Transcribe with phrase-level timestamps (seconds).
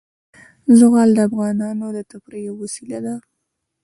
[0.77, 3.15] زغال د افغانانو د تفریح یوه وسیله ده.